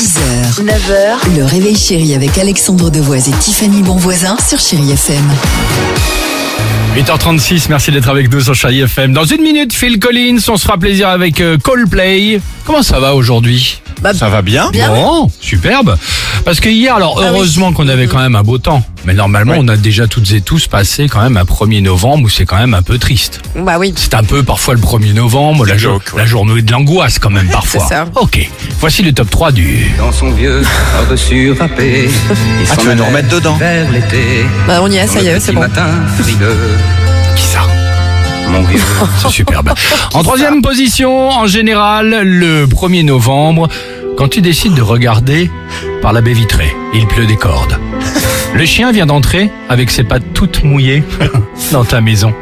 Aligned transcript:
6h, 0.00 0.64
9h, 0.64 1.36
le 1.36 1.44
réveil 1.44 1.76
chéri 1.76 2.14
avec 2.14 2.38
Alexandre 2.38 2.88
Devoise 2.88 3.28
et 3.28 3.32
Tiffany 3.32 3.82
Bonvoisin 3.82 4.34
sur 4.38 4.58
Chéri 4.58 4.92
FM. 4.92 5.22
8h36, 6.96 7.66
merci 7.68 7.90
d'être 7.90 8.08
avec 8.08 8.32
nous 8.32 8.40
sur 8.40 8.54
Chérie 8.54 8.80
FM. 8.80 9.12
Dans 9.12 9.26
une 9.26 9.42
minute, 9.42 9.74
Phil 9.74 9.98
Collins, 9.98 10.38
on 10.48 10.56
se 10.56 10.62
fera 10.62 10.78
plaisir 10.78 11.10
avec 11.10 11.42
euh, 11.42 11.58
Coldplay. 11.58 12.40
Comment 12.64 12.82
ça 12.82 12.98
va 12.98 13.14
aujourd'hui? 13.14 13.82
Ça 14.14 14.28
va 14.28 14.42
bien 14.42 14.70
Bon, 14.88 15.30
superbe. 15.40 15.96
Parce 16.44 16.60
que 16.60 16.68
hier, 16.68 16.94
alors 16.96 17.20
heureusement 17.20 17.72
qu'on 17.72 17.88
avait 17.88 18.06
quand 18.06 18.18
même 18.18 18.34
un 18.36 18.42
beau 18.42 18.58
temps. 18.58 18.82
Mais 19.06 19.14
normalement, 19.14 19.54
on 19.56 19.66
a 19.68 19.76
déjà 19.76 20.06
toutes 20.06 20.30
et 20.32 20.40
tous 20.42 20.66
passé 20.66 21.08
quand 21.08 21.22
même 21.22 21.36
un 21.38 21.44
1er 21.44 21.82
novembre 21.82 22.24
où 22.24 22.28
c'est 22.28 22.44
quand 22.44 22.58
même 22.58 22.74
un 22.74 22.82
peu 22.82 22.98
triste. 22.98 23.40
Bah 23.56 23.76
oui. 23.78 23.94
C'est 23.96 24.12
un 24.14 24.22
peu 24.22 24.42
parfois 24.42 24.74
le 24.74 24.80
1er 24.80 25.14
novembre, 25.14 25.64
la, 25.64 25.76
jo- 25.78 25.92
joke, 25.94 26.02
ouais. 26.14 26.20
la 26.20 26.26
journée 26.26 26.60
de 26.60 26.70
l'angoisse 26.70 27.18
quand 27.18 27.30
même 27.30 27.48
parfois. 27.52 27.80
C'est 27.80 27.94
ça. 27.94 28.06
Ok, 28.16 28.46
voici 28.78 29.02
le 29.02 29.12
top 29.12 29.30
3 29.30 29.52
du... 29.52 29.86
dans 29.98 30.12
son 30.12 30.30
vieux 30.32 30.62
par-dessus 30.92 31.52
râpé. 31.52 32.08
Il 32.30 32.66
Ah, 32.70 32.76
tu 32.76 32.86
veux 32.86 32.94
nous 32.94 33.04
remettre 33.04 33.28
dedans 33.28 33.56
Vers 33.56 33.90
l'été. 33.90 34.44
Bah, 34.66 34.80
on 34.82 34.90
y 34.90 34.96
est, 34.96 35.06
ça 35.06 35.20
y 35.22 35.26
est, 35.28 35.40
c'est 35.40 35.52
bon. 35.52 35.60
matin 35.60 35.86
frileux, 36.18 36.56
mon 38.50 38.62
vieux. 38.62 38.80
C'est 39.18 39.28
superbe. 39.28 39.72
En 40.14 40.22
troisième 40.22 40.62
position, 40.62 41.30
en 41.30 41.46
général, 41.46 42.22
le 42.22 42.66
1er 42.66 43.04
novembre, 43.04 43.68
quand 44.16 44.28
tu 44.28 44.40
décides 44.40 44.74
de 44.74 44.82
regarder 44.82 45.50
par 46.02 46.12
la 46.12 46.20
baie 46.20 46.32
vitrée, 46.32 46.74
il 46.94 47.06
pleut 47.06 47.26
des 47.26 47.36
cordes. 47.36 47.78
Le 48.54 48.64
chien 48.66 48.92
vient 48.92 49.06
d'entrer 49.06 49.50
avec 49.68 49.90
ses 49.90 50.04
pattes 50.04 50.32
toutes 50.34 50.64
mouillées 50.64 51.02
dans 51.72 51.84
ta 51.84 52.00
maison. 52.00 52.34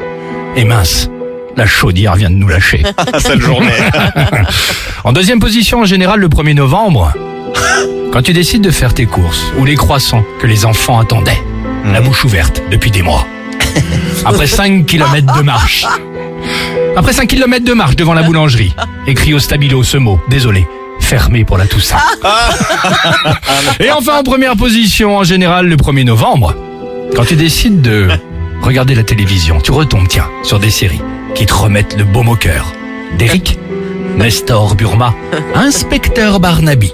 Et 0.56 0.64
mince, 0.64 1.10
la 1.56 1.66
chaudière 1.66 2.16
vient 2.16 2.30
de 2.30 2.36
nous 2.36 2.48
lâcher. 2.48 2.82
Cette 3.18 3.40
journée. 3.40 3.68
En 5.04 5.12
deuxième 5.12 5.38
position, 5.38 5.80
en 5.80 5.84
général, 5.84 6.18
le 6.18 6.28
1er 6.28 6.54
novembre, 6.54 7.14
quand 8.12 8.20
tu 8.20 8.32
décides 8.32 8.62
de 8.62 8.70
faire 8.70 8.92
tes 8.92 9.06
courses 9.06 9.52
ou 9.56 9.64
les 9.64 9.77
croissants 9.77 10.24
que 10.40 10.46
les 10.46 10.66
enfants 10.66 10.98
attendaient, 10.98 11.40
la 11.84 12.00
bouche 12.00 12.24
ouverte 12.24 12.62
depuis 12.70 12.90
des 12.90 13.02
mois. 13.02 13.24
Après 14.24 14.46
5 14.46 14.86
km 14.86 15.36
de 15.36 15.42
marche. 15.42 15.86
Après 16.96 17.12
5 17.12 17.28
km 17.28 17.64
de 17.64 17.72
marche 17.72 17.96
devant 17.96 18.14
la 18.14 18.22
boulangerie, 18.22 18.74
écrit 19.06 19.34
au 19.34 19.38
stabilo 19.38 19.82
ce 19.82 19.96
mot, 19.96 20.20
désolé, 20.28 20.66
fermé 21.00 21.44
pour 21.44 21.58
la 21.58 21.66
Toussaint. 21.66 21.96
Et 23.80 23.90
enfin 23.90 24.18
en 24.18 24.22
première 24.22 24.56
position, 24.56 25.16
en 25.16 25.24
général 25.24 25.66
le 25.66 25.76
1er 25.76 26.04
novembre, 26.04 26.54
quand 27.14 27.24
tu 27.24 27.36
décides 27.36 27.80
de 27.80 28.08
regarder 28.62 28.94
la 28.94 29.04
télévision, 29.04 29.60
tu 29.60 29.72
retombes, 29.72 30.08
tiens, 30.08 30.28
sur 30.42 30.58
des 30.58 30.70
séries 30.70 31.00
qui 31.34 31.46
te 31.46 31.54
remettent 31.54 31.96
le 31.96 32.04
baume 32.04 32.28
au 32.28 32.36
cœur. 32.36 32.72
D'Eric, 33.16 33.58
Nestor 34.19 34.74
Burma, 34.74 35.14
Inspecteur 35.55 36.41
Barnaby. 36.41 36.92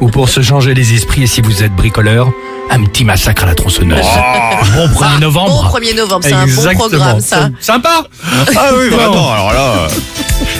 Ou 0.00 0.08
pour 0.08 0.28
se 0.28 0.42
changer 0.42 0.74
les 0.74 0.94
esprits 0.94 1.22
et 1.22 1.26
si 1.28 1.40
vous 1.40 1.62
êtes 1.62 1.72
bricoleur, 1.74 2.28
un 2.70 2.82
petit 2.84 3.04
massacre 3.04 3.44
à 3.44 3.46
la 3.46 3.54
tronçonneuse. 3.54 4.04
Bon 4.74 4.86
1er 4.88 5.20
novembre. 5.20 5.70
Bon 5.72 5.78
1er 5.78 5.94
novembre, 5.96 6.24
c'est 6.24 6.32
un 6.32 6.40
bon 6.40 6.46
Exactement. 6.46 6.88
programme 6.88 7.20
ça. 7.20 7.50
Sympa 7.60 8.02
Ah 8.56 8.70
oui, 8.76 8.88
vraiment. 8.88 9.30
Alors 9.32 9.52
là, 9.52 9.86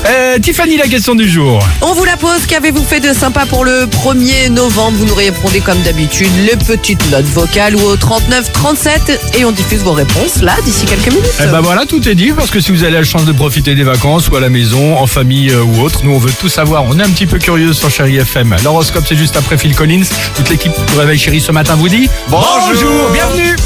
Euh, 0.09 0.39
Tiffany, 0.39 0.77
la 0.77 0.87
question 0.87 1.15
du 1.15 1.29
jour. 1.29 1.59
On 1.83 1.93
vous 1.95 2.05
la 2.05 2.17
pose, 2.17 2.47
qu'avez-vous 2.47 2.85
fait 2.85 3.01
de 3.01 3.13
sympa 3.13 3.47
pour 3.47 3.65
le 3.65 3.87
1er 3.87 4.51
novembre? 4.51 4.97
Vous 4.99 5.07
nous 5.07 5.15
répondez 5.15 5.61
comme 5.61 5.81
d'habitude 5.83 6.31
les 6.45 6.57
petites 6.57 7.11
notes 7.11 7.27
vocales 7.27 7.77
ou 7.77 7.81
au 7.83 7.97
39 7.97 8.53
37 8.53 9.21
et 9.39 9.45
on 9.45 9.53
diffuse 9.53 9.81
vos 9.81 9.93
réponses 9.93 10.43
là 10.43 10.55
d'ici 10.65 10.87
quelques 10.87 11.09
minutes. 11.09 11.27
Eh 11.43 11.47
ben 11.47 11.61
voilà, 11.61 11.87
tout 11.87 12.09
est 12.09 12.15
dit, 12.15 12.33
parce 12.33 12.51
que 12.51 12.61
si 12.61 12.73
vous 12.73 12.83
avez 12.83 12.93
la 12.93 13.05
chance 13.05 13.25
de 13.25 13.33
profiter 13.33 13.75
des 13.75 13.85
vacances 13.85 14.29
ou 14.29 14.37
à 14.37 14.41
la 14.41 14.49
maison, 14.49 14.97
en 14.99 15.07
famille 15.07 15.51
euh, 15.51 15.63
ou 15.63 15.81
autre, 15.83 16.01
nous 16.05 16.13
on 16.13 16.19
veut 16.19 16.33
tout 16.39 16.49
savoir. 16.49 16.85
On 16.85 16.99
est 16.99 17.03
un 17.03 17.11
petit 17.11 17.27
peu 17.27 17.39
curieux 17.39 17.73
sur 17.73 17.91
Chéri 17.91 18.17
FM. 18.17 18.55
L'horoscope 18.65 19.05
c'est 19.09 19.17
juste 19.17 19.37
après 19.37 19.59
Phil 19.59 19.75
Collins. 19.75 20.05
Toute 20.37 20.49
l'équipe 20.49 20.73
du 20.93 20.99
Réveil 20.99 21.19
Chéri 21.19 21.41
ce 21.41 21.53
matin 21.53 21.75
vous 21.75 21.89
dit 21.89 22.09
Bonjour. 22.29 23.11
bienvenue 23.13 23.57
6h, 23.57 23.66